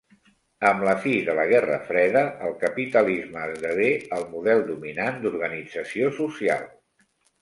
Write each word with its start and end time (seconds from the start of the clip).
Amb 0.67 0.85
la 0.87 0.93
fi 1.01 1.11
de 1.27 1.33
la 1.39 1.43
Guerra 1.51 1.75
Freda 1.89 2.23
el 2.47 2.55
capitalisme 2.63 3.43
esdevé 3.51 3.91
el 4.21 4.27
model 4.33 4.65
dominant 4.71 5.21
d'organització 5.27 6.11
social. 6.23 6.65